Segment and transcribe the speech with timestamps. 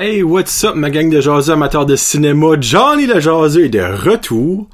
[0.00, 2.54] Hey, what's up, ma gang de jaseux amateurs de cinéma?
[2.60, 4.68] Johnny le jaseux est de retour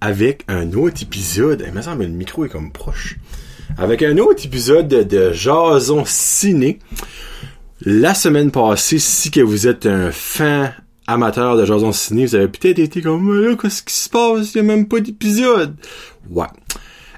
[0.00, 1.64] avec un autre épisode.
[1.66, 3.16] Il me semble le micro est comme proche.
[3.76, 6.78] Avec un autre épisode de, de Jason Ciné.
[7.80, 10.72] La semaine passée, si que vous êtes un fan
[11.08, 14.54] amateur de Jason Ciné, vous avez peut-être été comme, là, qu'est-ce qui se passe?
[14.54, 15.74] Il n'y a même pas d'épisode.
[16.30, 16.46] Ouais.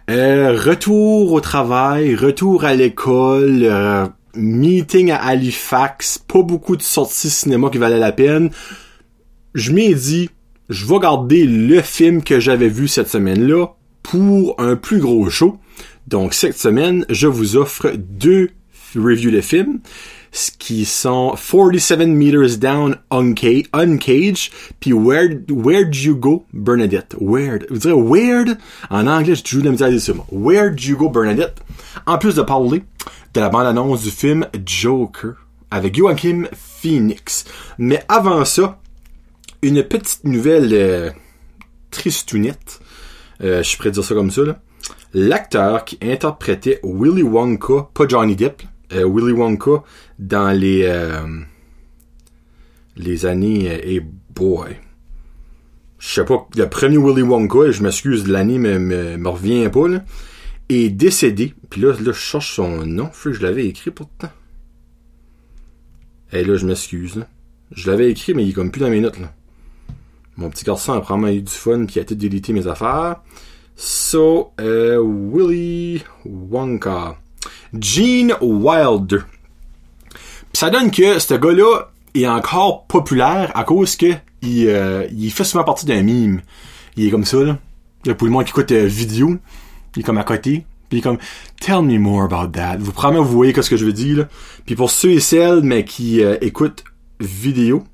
[0.09, 7.31] Euh, retour au travail, retour à l'école, euh, meeting à Halifax, pas beaucoup de sorties
[7.31, 8.51] cinéma qui valaient la peine.
[9.55, 10.31] Je m'ai dit,
[10.69, 13.69] je vais garder le film que j'avais vu cette semaine-là
[14.03, 15.59] pour un plus gros show.
[16.07, 18.51] Donc cette semaine, je vous offre deux
[18.95, 19.81] reviews de films
[20.33, 27.15] ce qui sont 47 Meters Down Uncaged, Uncaged puis Where, Where'd You Go Bernadette?
[27.21, 28.59] Where'd, vous direz Where'd,
[28.91, 30.13] en anglais, j'ai toujours de la misère ça.
[30.31, 31.61] Where'd You Go Bernadette?
[32.07, 32.85] En plus de parler
[33.35, 35.35] de la bande-annonce du film Joker
[35.71, 37.45] avec Joachim Phoenix.
[37.79, 38.81] Mais avant ça,
[39.63, 41.11] une petite nouvelle euh,
[41.91, 42.81] tristounette.
[43.43, 44.43] Euh, je suis prêt à dire ça comme ça.
[45.15, 49.83] L'acteur qui interprétait Willy Wonka, pas Johnny Depp, euh, Willy Wonka
[50.19, 50.85] dans les
[53.01, 54.01] les années euh, hey
[54.35, 54.77] boy
[55.99, 60.03] je sais pas le premier Willy Wonka je m'excuse l'année me, me revient pas là
[60.71, 61.55] est décédé.
[61.69, 63.11] Puis là, là je cherche son nom.
[63.23, 64.31] Je je l'avais écrit pourtant.
[66.33, 67.25] Et là je m'excuse
[67.73, 69.33] je l'avais écrit mais il est comme plus dans mes notes là.
[70.37, 73.17] Mon petit garçon a probablement eu du fun puis a tout délité mes affaires.
[73.77, 77.17] So euh, Willy Wonka.
[77.79, 79.19] Gene Wilder.
[80.53, 85.31] Pis ça donne que ce gars-là est encore populaire à cause que il, euh, il
[85.31, 86.43] fait souvent partie d'un mime.
[86.97, 87.59] Il est comme ça, là.
[88.15, 89.37] Pour le monde qui écoute euh, vidéo,
[89.97, 90.65] il est comme à côté.
[90.89, 91.19] Puis il est comme
[91.61, 92.79] Tell me more about that.
[92.79, 94.27] Vous probablement vous voyez ce que je veux dire.
[94.67, 96.85] Puis pour ceux et celles mais qui euh, écoutent
[97.21, 97.85] vidéo,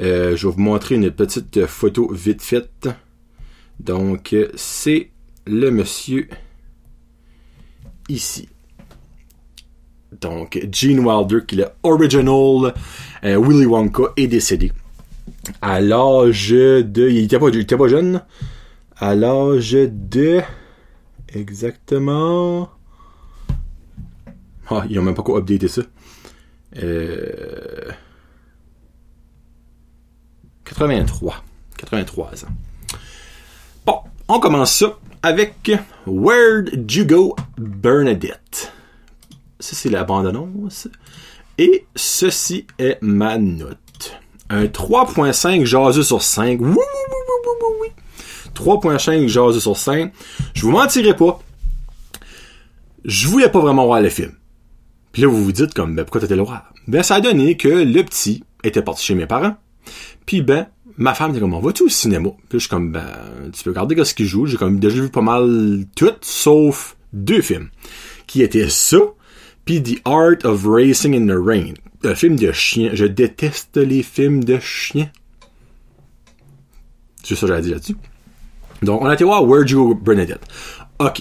[0.00, 2.88] euh, je vais vous montrer une petite photo vite faite.
[3.80, 5.10] Donc c'est
[5.46, 6.28] le monsieur
[8.08, 8.48] ici.
[10.20, 12.74] Donc, Gene Wilder, qui est original
[13.24, 14.72] euh, Willy Wonka, est décédé.
[15.60, 17.08] À l'âge de...
[17.08, 18.22] Il était pas, il était pas jeune.
[18.96, 20.40] À l'âge de...
[21.34, 22.70] Exactement...
[24.70, 25.82] Ah, ils ont même pas quoi updater ça.
[26.76, 27.90] Euh...
[30.64, 31.44] 83.
[31.76, 32.48] 83 ans.
[33.84, 33.98] Bon,
[34.28, 35.70] on commence ça avec
[36.06, 38.72] Where'd You Go Bernadette?
[39.60, 40.88] Ça, c'est la bande-annonce.
[41.58, 44.20] Et ceci est ma note.
[44.48, 46.60] Un 3.5 jaseux sur 5.
[46.60, 47.16] Oui, oui, oui,
[47.46, 47.88] oui, oui,
[48.54, 50.12] 3.5 jaseux sur 5.
[50.54, 51.40] Je vous mentirai pas.
[53.04, 54.32] Je voulais pas vraiment voir le film.
[55.12, 56.72] Puis là, vous vous dites comme, ben, pourquoi t'étais le voir?
[56.86, 59.56] Ben, ça a donné que le petit était parti chez mes parents.
[60.26, 62.30] Puis ben, ma femme était comme, on va-tu au cinéma?
[62.48, 63.06] Puis je suis comme, ben,
[63.52, 64.46] tu peux regarder ce qu'il joue.
[64.46, 67.68] J'ai comme déjà vu pas mal tout, sauf deux films.
[68.26, 68.98] Qui étaient ça,
[69.64, 71.74] puis The Art of Racing in the Rain.
[72.04, 72.90] Un film de chien.
[72.94, 75.10] Je déteste les films de chiens.
[77.22, 77.96] C'est ça que j'allais dire là-dessus.
[78.82, 80.42] Donc, on a été voir Where'd You Bernadette?
[80.98, 81.20] OK.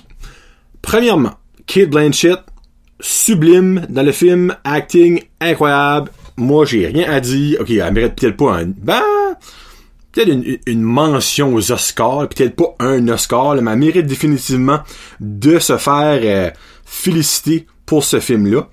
[0.82, 1.34] Premièrement,
[1.68, 2.40] Kate Blanchett,
[3.00, 6.12] sublime dans le film, acting incroyable.
[6.38, 7.62] Moi, j'ai rien à dire.
[7.62, 8.66] OK, elle mérite peut-être pas un...
[8.66, 9.02] Ben,
[10.12, 14.80] peut-être une, une, mention aux Oscars, peut-être pas un Oscar, mais elle mérite définitivement
[15.20, 16.52] de se faire euh,
[16.86, 18.68] féliciter pour ce film-là.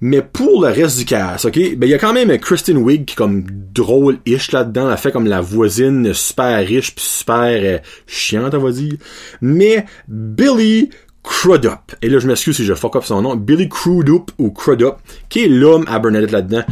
[0.00, 3.06] Mais pour le reste du cast, ok, ben il y a quand même Kristen Wiig
[3.06, 7.78] qui est comme drôle-ish là-dedans, elle fait comme la voisine super riche puis super euh,
[8.06, 8.94] chiante, on va dire.
[9.40, 10.90] Mais Billy
[11.22, 14.96] Crudup, et là je m'excuse si je fuck up son nom, Billy Crudup ou Crudup,
[15.30, 16.64] qui est l'homme à Bernadette là-dedans.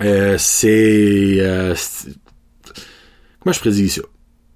[0.00, 1.74] Euh, c'est, euh,
[3.40, 4.02] comment je prédis ça?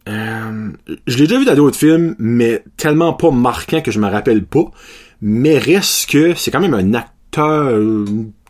[0.06, 4.44] Je l'ai déjà vu dans d'autres films, mais tellement pas marquant que je me rappelle
[4.44, 4.71] pas.
[5.20, 7.79] Mais reste que c'est quand même un acteur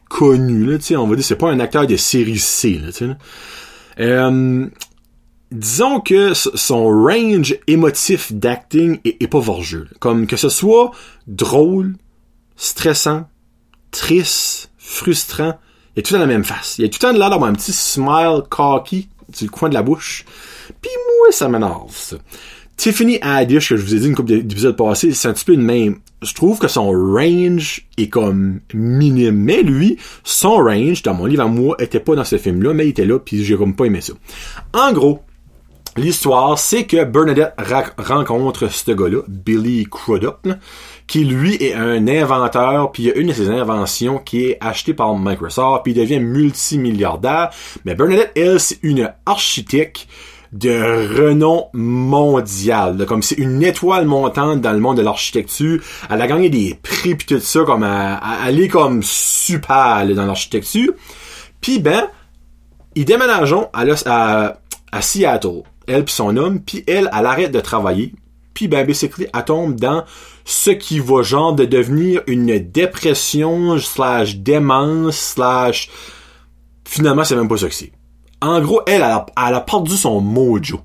[0.08, 3.08] connu, là, on va dire, c'est pas un acteur de série C, là, sais.
[4.00, 4.66] Euh,
[5.50, 9.88] disons que son range émotif d'acting est, est, pas vorgeux.
[9.98, 10.92] Comme que ce soit
[11.26, 11.96] drôle,
[12.56, 13.28] stressant,
[13.90, 15.58] triste, frustrant,
[15.96, 16.76] il a tout le la même face.
[16.78, 19.82] Il a tout le temps l'air d'avoir un petit smile cocky du coin de la
[19.82, 20.24] bouche.
[20.80, 22.18] Pis moi, ça m'énerve.
[22.76, 25.56] Tiffany Haddish, que je vous ai dit une couple d'épisodes passés, c'est un petit peu
[25.56, 25.98] le même.
[26.22, 29.36] Je trouve que son range est comme minime.
[29.36, 32.86] Mais lui, son range, dans mon livre à moi, était pas dans ce film-là, mais
[32.86, 34.14] il était là, puis j'ai comme pas aimé ça.
[34.72, 35.20] En gros,
[35.98, 37.54] L'histoire, c'est que Bernadette
[37.98, 40.48] rencontre ce gars-là, Billy Crudup,
[41.08, 44.94] qui lui est un inventeur, puis il a une de ses inventions qui est achetée
[44.94, 47.50] par Microsoft, puis il devient multimilliardaire.
[47.84, 50.06] Mais Bernadette, elle, c'est une architecte
[50.52, 53.04] de renom mondial.
[53.06, 55.80] Comme c'est une étoile montante dans le monde de l'architecture.
[56.10, 60.92] Elle a gagné des prix pis tout ça, comme elle, est comme super dans l'architecture.
[61.60, 62.08] Puis ben,
[62.94, 64.56] ils déménagent à,
[65.00, 68.14] Seattle, elle pis son homme, puis elle, elle arrête de travailler.
[68.54, 70.04] Puis ben, basically, elle tombe dans
[70.44, 75.90] ce qui va genre de devenir une dépression slash démence slash...
[76.84, 77.92] Finalement, c'est même pas ça que c'est
[78.40, 80.80] en gros, elle, elle a, perdu son mojo.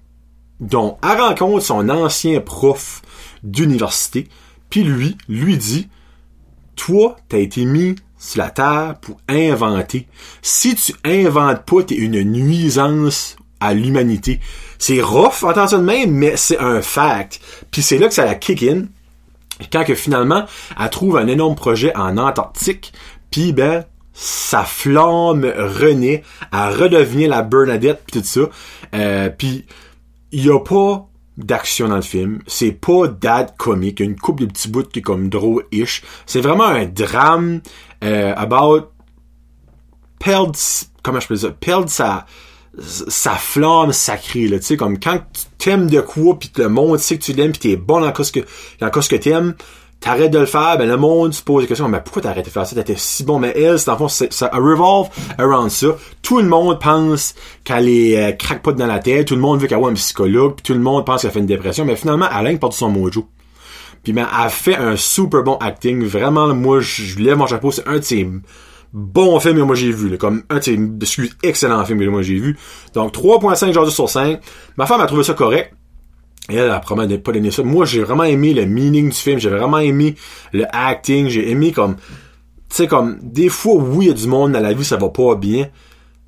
[0.59, 3.01] Donc, elle rencontre son ancien prof
[3.44, 4.27] d'université,
[4.69, 5.89] puis lui, lui dit,
[6.75, 10.07] toi, t'as été mis sur la terre pour inventer.
[10.41, 14.39] Si tu inventes pas, t'es une nuisance à l'humanité.
[14.79, 17.39] C'est rough, attention de même, mais c'est un fact.
[17.71, 18.85] Puis c'est là que ça la kick in.
[19.71, 20.45] Quand que finalement,
[20.79, 22.94] elle trouve un énorme projet en Antarctique,
[23.29, 28.42] puis ben, sa flamme renaît, à redevenir la Bernadette pis tout ça.
[28.94, 29.65] Euh, puis
[30.31, 31.07] il y a pas
[31.38, 32.39] d'action dans le film.
[32.45, 34.00] C'est pas dad comique.
[34.00, 36.04] Une couple de petits bouts qui est comme drôle-ish.
[36.25, 37.62] C'est vraiment un drame
[38.04, 38.92] euh, about
[40.19, 40.54] perdre,
[41.01, 42.25] comment je peux dire, perdre sa,
[42.80, 46.98] sa flamme sacrée, là, tu sais, comme quand tu t'aimes de quoi, puis le monde
[47.00, 48.39] sait que tu l'aimes, puis t'es bon dans ce que,
[48.80, 49.56] dans ce que t'aimes,
[50.03, 52.50] t'arrêtes de le faire, ben le monde se pose des questions, mais pourquoi t'arrêtes de
[52.50, 52.75] faire ça?
[52.75, 55.88] T'étais si bon, mais elle, c'est en fond, ça revolve around ça.
[56.21, 59.67] Tout le monde pense qu'elle est euh, crackpot dans la tête, tout le monde veut
[59.67, 62.27] qu'elle soit un psychologue, puis tout le monde pense qu'elle fait une dépression, mais finalement,
[62.38, 63.27] elle a perdu son mojo.
[64.03, 66.03] Puis ben, elle fait un super bon acting.
[66.03, 67.71] Vraiment, moi, je lève mon chapeau.
[67.71, 68.29] C'est un de ses
[68.91, 70.09] bons films que moi j'ai vu.
[70.09, 72.57] Là, comme un de ses excellents films que moi j'ai vu.
[72.94, 74.41] Donc 3.5 sur 5.
[74.75, 75.73] Ma femme a trouvé ça correct.
[76.50, 77.63] Elle, elle a probablement pas donné ça.
[77.63, 79.40] Moi, j'ai vraiment aimé le meaning du film.
[79.40, 80.16] J'ai vraiment aimé
[80.51, 81.28] le acting.
[81.28, 81.95] J'ai aimé comme...
[81.95, 83.19] Tu sais, comme...
[83.22, 85.69] Des fois, oui, il y a du monde dans la vie, ça va pas bien.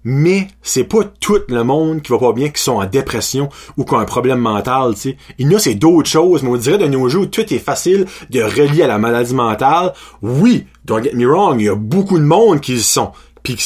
[0.08, 3.86] Mais c'est pas tout le monde qui va pas bien, qui sont en dépression ou
[3.86, 5.18] qui ont un problème mental, tu sais.
[5.40, 8.06] Il y a, c'est d'autres choses, mais on dirait de nos jours, tout est facile
[8.30, 9.94] de relier à la maladie mentale.
[10.22, 13.58] Oui, don't get me wrong, il y a beaucoup de monde qui y sont, puis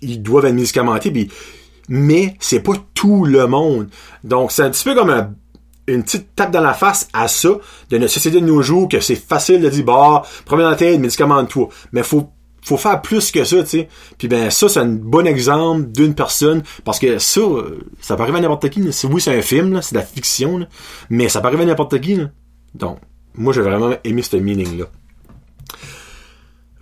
[0.00, 1.30] ils doivent être médicamentés, puis
[1.90, 3.88] mais c'est pas tout le monde.
[4.22, 5.34] Donc, c'est un petit peu comme un
[5.86, 7.50] une petite tape dans la face à ça
[7.90, 10.98] de notre société de nos jours que c'est facile de dire bah problème dans tête
[10.98, 12.30] médicament de toi mais faut
[12.62, 13.88] faut faire plus que ça tu sais.
[14.16, 17.40] Puis ben ça c'est un bon exemple d'une personne parce que ça
[18.00, 20.66] ça peut arriver à n'importe qui oui c'est un film c'est de la fiction
[21.10, 22.18] mais ça peut arriver à n'importe qui
[22.74, 22.98] donc
[23.34, 24.86] moi j'ai vraiment aimé ce meaning là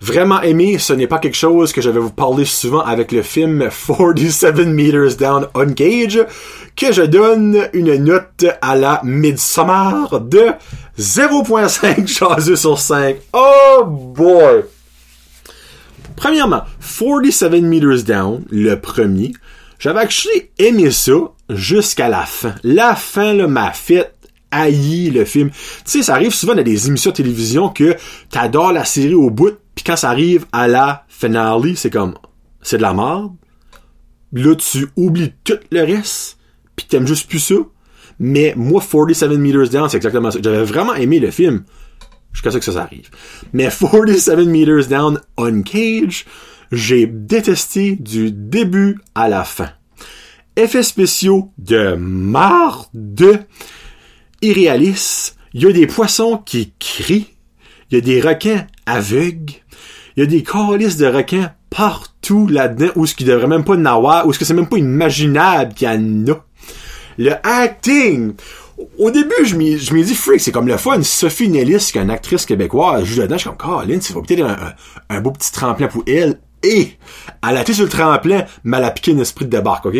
[0.03, 3.21] vraiment aimé, ce n'est pas quelque chose que je vais vous parler souvent avec le
[3.21, 6.25] film 47 Meters Down Uncage,
[6.75, 10.47] que je donne une note à la Midsommar de
[10.99, 13.15] 0.5 chaseux sur 5.
[13.31, 14.65] Oh boy!
[16.17, 16.63] Premièrement,
[16.99, 19.31] 47 Meters Down, le premier,
[19.79, 21.13] j'avais actually aimé ça
[21.49, 22.55] jusqu'à la fin.
[22.63, 24.11] La fin, là, m'a fait
[24.51, 25.49] haïr le film.
[25.49, 27.95] Tu sais, ça arrive souvent dans des émissions de télévision que
[28.29, 32.15] t'adores la série au bout, puis quand ça arrive à la finale, c'est comme,
[32.61, 33.33] c'est de la merde.
[34.31, 36.37] Là, tu oublies tout le reste,
[36.75, 37.55] puis t'aimes juste plus ça.
[38.19, 40.39] Mais moi, 47 Meters Down, c'est exactement ça.
[40.41, 41.63] J'avais vraiment aimé le film.
[42.31, 43.09] Jusqu'à ce que ça, arrive.
[43.53, 46.25] Mais 47 Meters Down Uncage,
[46.71, 49.69] j'ai détesté du début à la fin.
[50.55, 53.45] Effets spéciaux de marde,
[54.41, 55.37] irréalistes.
[55.53, 57.27] Il y a des poissons qui crient.
[57.89, 59.53] Il y a des requins aveugles.
[60.15, 63.75] Il y a des calices de requins partout là-dedans où ce qui devrait même pas
[63.75, 66.45] n'avoir, où ce que c'est même pas imaginable qu'il y en a.
[67.17, 68.33] Le acting!
[68.97, 71.01] Au début, je m'ai dit, freak, c'est comme le fun.
[71.03, 73.35] Sophie Nellis, qui est une actrice québécoise, joue dedans.
[73.35, 74.73] Je suis comme, Colin, c'est peut-être un,
[75.09, 76.39] un, beau petit tremplin pour elle.
[76.63, 76.97] Et,
[77.47, 79.97] elle a été sur le tremplin, mais elle a piqué un esprit de débarque, ok?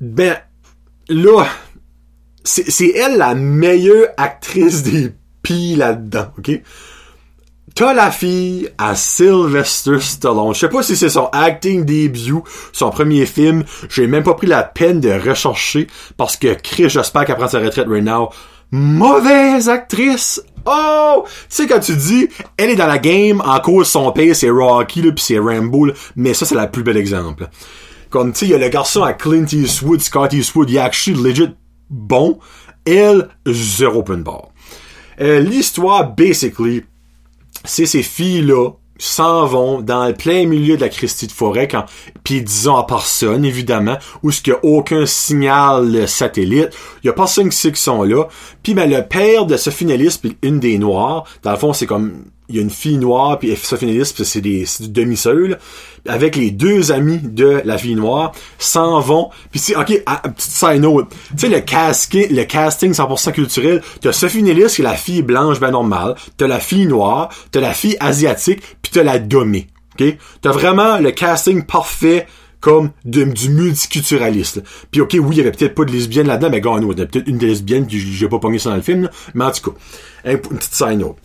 [0.00, 0.36] Ben,
[1.08, 1.46] là,
[2.44, 5.12] c'est elle la meilleure actrice des
[5.42, 6.60] pis là-dedans, ok?
[7.74, 10.54] T'as la fille à Sylvester Stallone.
[10.54, 13.64] Je sais pas si c'est son acting debut, son premier film.
[13.88, 15.86] J'ai même pas pris la peine de rechercher
[16.18, 18.28] parce que Chris, j'espère qu'elle prend sa retraite right now.
[18.70, 20.42] Mauvaise actrice!
[20.64, 21.24] Oh!
[21.26, 24.50] Tu sais, quand tu dis, elle est dans la game, en cause son père, c'est
[24.50, 27.48] Rocky, là, pis c'est Rambo, mais ça, c'est la plus belle exemple.
[28.08, 30.80] Comme, tu sais, il y a le garçon à Clint Eastwood, Scott Eastwood, il est
[30.80, 31.50] actually legit
[31.90, 32.38] bon.
[32.84, 34.48] Elle, zéro point de barre.
[35.20, 36.82] Euh, L'histoire, basically,
[37.64, 41.86] c'est ces filles-là, s'en vont dans le plein milieu de la Christie de forêt quand
[42.22, 46.68] puis disons à personne évidemment où ce qu'il y a aucun signal satellite
[47.02, 48.28] il y a personne qui sait qu'ils sont là
[48.62, 51.86] puis ben le père de ce finaliste puis une des noirs dans le fond c'est
[51.86, 55.56] comme il y a une fille noire puis Nellis puis c'est des, des demi-sœurs
[56.06, 59.30] avec les deux amis de la fille noire s'en vont.
[59.50, 61.08] Puis c'est ok à, petite side note.
[61.30, 65.22] Tu sais le casting le casting 100% culturel t'as Sophie Nellis qui est la fille
[65.22, 66.16] blanche ben normale.
[66.36, 69.68] T'as la fille noire t'as la fille asiatique puis t'as la domée
[69.98, 70.16] ok?
[70.40, 72.26] T'as vraiment le casting parfait
[72.60, 74.62] comme du multiculturaliste.
[74.90, 76.92] Puis ok, oui, il y avait peut-être pas de lesbienne là-dedans, mais gars, il y
[76.92, 79.78] avait peut-être une lesbienne, j'ai pas pogné ça dans le film, mais en tout cas,
[80.24, 81.16] une petite note.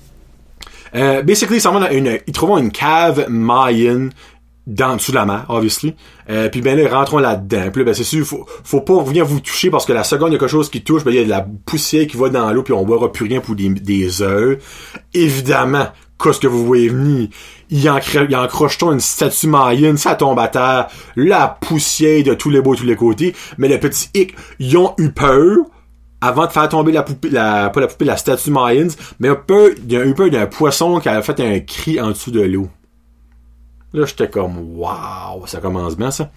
[0.95, 4.09] Euh, basically, va une, ils trouvent une cave mayen
[4.67, 5.95] dans dessous de la mer, obviously.
[6.29, 7.69] Euh, puis ben là, ils rentrons là-dedans.
[7.71, 10.29] Puis là, ben c'est sûr, faut, faut pas venir vous toucher parce que la seconde,
[10.29, 12.17] il y a quelque chose qui touche, ben il y a de la poussière qui
[12.17, 14.57] va dans l'eau, puis on boira plus rien pour des, des heures.
[15.13, 15.87] Évidemment,
[16.21, 17.29] qu'est-ce que vous voyez venir?
[17.69, 17.79] Il,
[18.29, 22.75] il encroche une statue maïenne, ça tombe à terre, la poussière de tous les beaux,
[22.75, 23.33] tous les côtés.
[23.57, 25.59] Mais le petit hic, ils ont eu peur
[26.21, 29.35] avant de faire tomber la poupée, la, pas la poupée, la statue Mayans, mais un
[29.35, 32.31] peu, il y a eu peur d'un poisson qui a fait un cri en dessous
[32.31, 32.69] de l'eau.
[33.93, 36.31] Là, j'étais comme, waouh, ça commence bien, ça.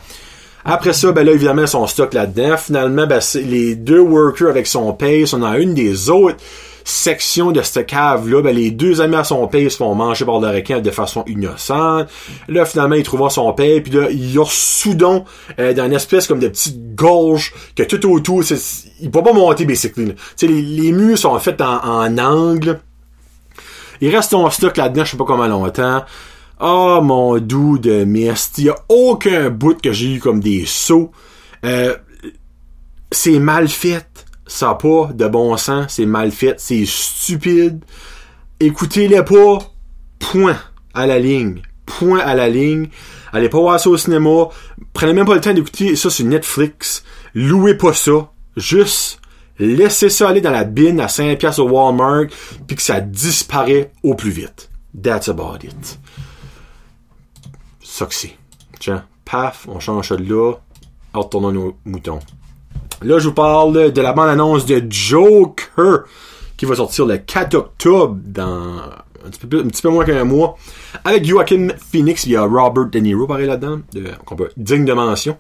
[0.65, 2.57] Après ça, ben là, évidemment, son stock là-dedans.
[2.59, 6.37] Finalement, ben, les deux workers avec son pace, on dans une des autres
[6.85, 10.41] sections de cette cave-là, ben, les deux amis à son pace se font manger par
[10.41, 12.09] le requin de façon innocente.
[12.49, 15.25] Là, finalement, il trouve son paix, puis là, il y a soudon
[15.59, 18.43] euh, dans une espèce comme de petite gorge que tout autour,
[19.01, 20.15] il peut pas monter, basically.
[20.37, 22.81] Tu les, les murs sont faits en, en angle.
[24.01, 26.05] Il reste son stock là-dedans, je sais pas comment longtemps.
[26.61, 28.59] Oh mon doux de mist.
[28.59, 31.11] Il y a aucun bout que j'ai eu comme des sauts.
[31.65, 31.97] Euh,
[33.11, 34.07] c'est mal fait.
[34.51, 35.95] Ça n'a pas de bon sens.
[35.95, 36.59] C'est mal fait.
[36.59, 37.85] C'est stupide.
[38.59, 39.59] Écoutez-les pas.
[40.19, 40.59] Point
[40.93, 41.63] à la ligne.
[41.87, 42.89] Point à la ligne.
[43.33, 44.49] Allez pas voir ça au cinéma.
[44.93, 47.05] Prenez même pas le temps d'écouter ça sur Netflix.
[47.35, 48.31] Louez pas ça.
[48.57, 49.21] Juste
[49.59, 52.27] laissez ça aller dans la bine à 5 pièces au Walmart
[52.67, 54.71] puis que ça disparaît au plus vite.
[55.03, 55.99] That's about it
[58.11, 58.37] c'est.
[58.79, 60.55] Tiens, paf, on change ça de là.
[61.13, 62.21] Retournons nos moutons.
[63.03, 66.05] Là, je vous parle de la bande-annonce de Joker
[66.57, 68.81] qui va sortir le 4 octobre dans
[69.25, 70.57] un petit peu, moins qu'un mois.
[71.05, 74.05] Avec Joaquin Phoenix, il y a Robert De Niro pareil là-dedans, de,
[74.57, 75.37] digne de mention.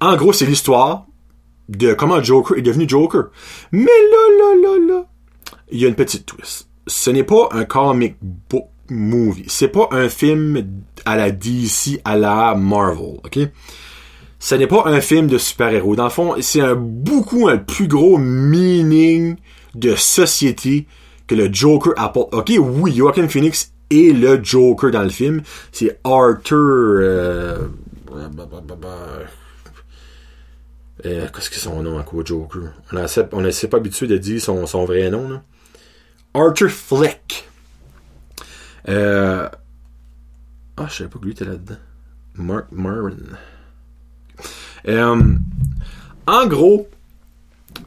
[0.00, 1.06] En gros, c'est l'histoire
[1.68, 3.24] de comment Joker est devenu Joker.
[3.70, 5.06] Mais là, là, là, là,
[5.70, 6.68] il y a une petite twist.
[6.86, 9.44] Ce n'est pas un comic book movie.
[9.48, 10.66] C'est pas un film
[11.04, 13.38] à la DC, à la Marvel, ok?
[14.42, 15.94] Ce n'est pas un film de super-héros.
[15.94, 19.36] Dans le fond, c'est un beaucoup un plus gros meaning
[19.76, 20.88] de société
[21.28, 22.34] que le Joker apporte.
[22.34, 25.42] Ok, oui, Joaquin Phoenix est le Joker dans le film.
[25.70, 26.56] C'est Arthur...
[26.56, 27.68] Euh,
[31.06, 32.72] euh, Qu'est-ce que son nom à quoi, Joker?
[33.30, 35.40] On ne s'est pas habitué de dire son, vrai nom.
[36.34, 37.48] Arthur Fleck.
[38.88, 39.48] Euh...
[40.76, 41.76] Ah, je savais pas que lui était là-dedans.
[42.34, 43.18] Mark Maron.
[44.88, 45.34] Euh,
[46.26, 46.88] en gros,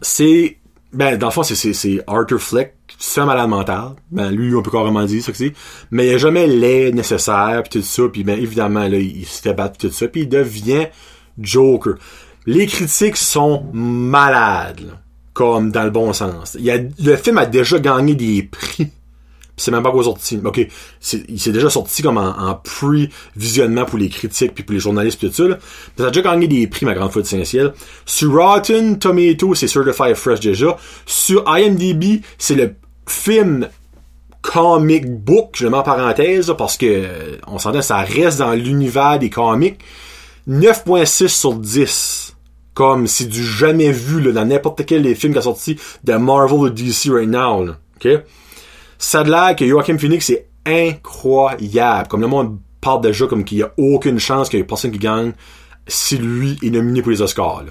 [0.01, 0.57] c'est.
[0.93, 3.95] Ben, dans le fond, c'est Arthur Fleck, c'est un malade mental.
[4.11, 5.53] Ben, lui, on peut carrément dire ça que c'est.
[5.91, 8.03] Mais il n'y a jamais l'aide nécessaire, puis tout ça.
[8.11, 10.07] Puis, ben, évidemment, là, il se fait battre, tout ça.
[10.07, 10.87] Puis, il devient
[11.37, 11.95] Joker.
[12.45, 14.97] Les critiques sont malades,
[15.33, 16.55] comme dans le bon sens.
[16.59, 18.91] Il a, le film a déjà gagné des prix
[19.57, 20.39] c'est même pas encore sorti.
[20.43, 20.67] Ok,
[21.29, 25.29] il s'est déjà sorti comme en, pre-visionnement pour les critiques puis pour les journalistes pis
[25.29, 25.57] tout ça.
[25.97, 27.73] Ça a déjà gagné des prix, ma grande fois de Saint-Ciel.
[28.05, 30.77] Sur Rotten Tomato, c'est Certified Fresh déjà.
[31.05, 32.75] Sur IMDb, c'est le
[33.07, 33.69] film
[34.41, 38.53] comic book, je le mets en parenthèse, parce que euh, on s'entend, ça reste dans
[38.53, 39.79] l'univers des comics.
[40.47, 42.35] 9.6 sur 10.
[42.75, 46.13] Comme c'est du jamais vu là, dans n'importe quel des films qui a sorti de
[46.13, 47.63] Marvel ou DC right now.
[47.63, 47.77] Là.
[47.95, 48.21] OK?
[48.97, 52.07] Ça a l'air que Joachim Phoenix est incroyable.
[52.07, 54.91] Comme le monde parle déjà comme qu'il n'y a aucune chance qu'il y ait personne
[54.91, 55.33] qui gagne
[55.87, 57.65] si lui est nominé pour les Oscars.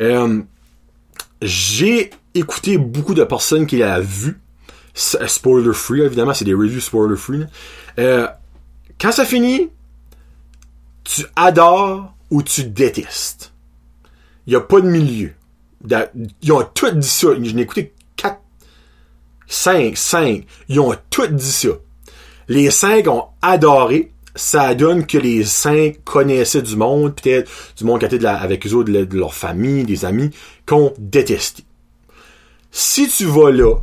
[0.00, 0.42] Euh,
[1.42, 4.40] j'ai écouté beaucoup de personnes qui l'ont vu.
[4.94, 7.44] Spoiler free, évidemment, c'est des reviews spoiler free.
[7.98, 8.26] Euh,
[9.00, 9.70] quand ça finit,
[11.04, 13.52] tu adores ou tu détestes.
[14.46, 15.32] Il n'y a pas de milieu.
[16.42, 17.28] Ils ont tout dit ça.
[17.34, 17.94] Je n'ai écouté
[19.50, 21.70] 5, 5, ils ont tout dit ça.
[22.48, 24.12] Les cinq ont adoré.
[24.36, 28.74] Ça donne que les cinq connaissaient du monde, peut-être du monde qui était avec eux
[28.74, 30.30] autres, de, leur famille, des amis,
[30.66, 31.64] qu'on détesté.
[32.70, 33.74] Si tu vas là,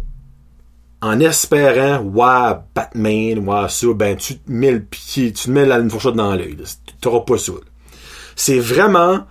[1.01, 5.65] en espérant voir Batman, voir ça, ben tu te mets le pied, tu te mets
[5.65, 6.57] la fourchette dans l'œil.
[7.01, 7.51] T'auras pas ça.
[8.37, 9.25] C'est vraiment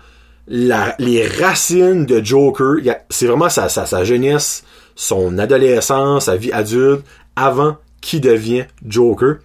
[0.47, 2.77] les racines de Joker.
[3.09, 4.65] C'est vraiment sa jeunesse,
[4.97, 7.05] son adolescence, sa vie adulte,
[7.37, 9.37] avant qu'il devienne Joker.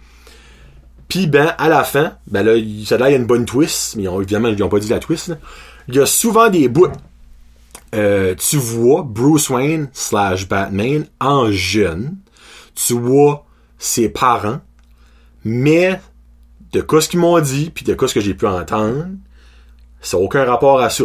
[1.08, 2.54] Puis ben, à la fin, ben là,
[2.86, 5.36] ça il y a une bonne twist, mais évidemment, ils n'ont pas dit la twist.
[5.88, 6.88] Il y a souvent des bouts.
[7.94, 12.16] Euh, tu vois Bruce Wayne slash Batman en jeune.
[12.74, 13.44] Tu vois
[13.78, 14.60] ses parents.
[15.44, 16.00] Mais
[16.72, 19.08] de quoi ce qu'ils m'ont dit, puis de quoi ce que j'ai pu entendre,
[20.00, 21.04] ça n'a aucun rapport à ça.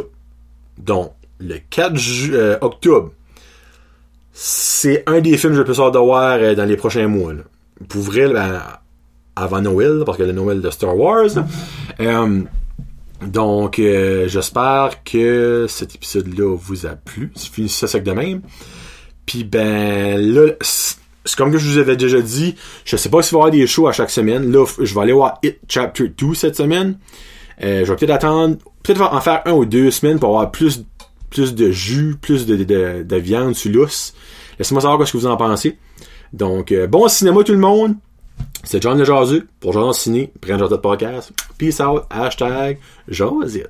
[0.77, 1.93] Donc, le 4
[2.31, 3.11] euh, octobre,
[4.39, 7.33] c'est un des films que je peux sortir de voir euh, dans les prochains mois.
[7.33, 7.41] Là.
[7.89, 8.61] Pour vrai, ben,
[9.35, 11.29] avant Noël, parce que le Noël de Star Wars.
[11.99, 12.41] Euh,
[13.25, 17.31] donc, euh, j'espère que cet épisode-là vous a plu.
[17.35, 18.41] Fini ça sec de même.
[19.25, 22.53] Puis ben là, c'est comme que je vous avais déjà dit,
[22.85, 24.51] je sais pas s'il va y avoir des shows à chaque semaine.
[24.51, 26.99] Là, je vais aller voir It Chapter 2 cette semaine.
[27.59, 30.83] Je vais peut-être attendre, peut-être en faire un ou deux semaines pour avoir plus,
[31.29, 34.13] plus de jus, plus de, de, de viande sur l'os.
[34.59, 35.77] Laissez-moi savoir ce que vous en pensez.
[36.33, 37.95] Donc, euh, bon cinéma tout le monde.
[38.63, 41.31] C'est John le Jazu pour Jean Ciné, Brand Podcast.
[41.57, 43.67] Peace out, hashtag Jasit.